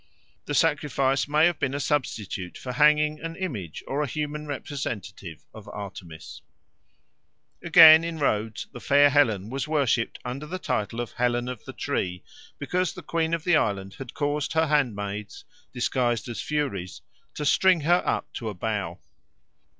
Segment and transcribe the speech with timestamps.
[0.45, 5.45] The sacrifice may have been a substitute for hanging an image or a human representative
[5.53, 6.41] of Artemis.
[7.63, 11.73] Again, in Rhodes the fair Helen was worshipped under the title of Helen of the
[11.73, 12.23] Tree,
[12.57, 17.03] because the queen of the island had caused her handmaids, disguised as Furies,
[17.35, 18.97] to string her up to a bough.